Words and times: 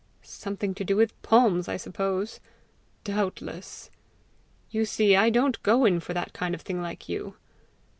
"Something 0.23 0.73
to 0.73 0.83
do 0.83 0.95
with 0.95 1.21
palms, 1.21 1.67
I 1.67 1.77
suppose." 1.77 2.39
"Doubtless." 3.03 3.91
"You 4.71 4.83
see 4.83 5.15
I 5.15 5.29
don't 5.29 5.61
go 5.61 5.85
in 5.85 5.99
for 5.99 6.15
that 6.15 6.33
kind 6.33 6.55
of 6.55 6.61
thing 6.63 6.81
like 6.81 7.07
you!" 7.07 7.35